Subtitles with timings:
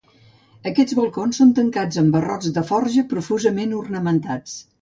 [0.69, 4.61] Aquests balcons són tancats amb barrots de forja profusament ornamentats.